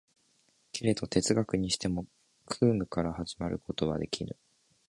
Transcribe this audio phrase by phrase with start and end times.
[0.71, 2.07] けれど哲学にしても
[2.47, 4.35] 空無から始めることはできぬ。